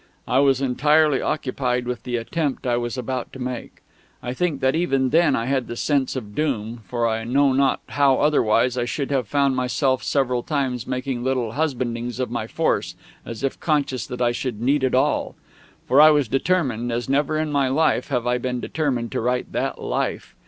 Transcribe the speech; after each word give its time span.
I 0.27 0.39
was 0.39 0.61
entirely 0.61 1.21
occupied 1.21 1.85
with 1.85 2.01
the 2.01 2.15
attempt 2.15 2.65
I 2.65 2.75
was 2.75 2.97
about 2.97 3.31
to 3.33 3.39
make. 3.39 3.83
I 4.23 4.33
think 4.33 4.59
that 4.59 4.73
even 4.73 5.11
then 5.11 5.35
I 5.35 5.45
had 5.45 5.67
the 5.67 5.75
sense 5.75 6.15
of 6.15 6.33
doom, 6.33 6.81
for 6.87 7.07
I 7.07 7.23
know 7.23 7.53
not 7.53 7.81
how 7.89 8.15
otherwise 8.17 8.79
I 8.79 8.85
should 8.85 9.11
have 9.11 9.27
found 9.27 9.55
myself 9.55 10.01
several 10.01 10.41
times 10.41 10.87
making 10.87 11.23
little 11.23 11.51
husbandings 11.51 12.19
of 12.19 12.31
my 12.31 12.47
force, 12.47 12.95
as 13.27 13.43
if 13.43 13.59
conscious 13.59 14.07
that 14.07 14.23
I 14.23 14.31
should 14.31 14.59
need 14.59 14.83
it 14.83 14.95
all. 14.95 15.35
For 15.87 16.01
I 16.01 16.09
was 16.09 16.27
determined, 16.27 16.91
as 16.91 17.07
never 17.07 17.37
in 17.37 17.51
my 17.51 17.67
life 17.67 18.07
have 18.07 18.25
I 18.25 18.39
been 18.39 18.59
determined, 18.59 19.11
to 19.11 19.21
write 19.21 19.51
that 19.51 19.79
"Life." 19.79 20.33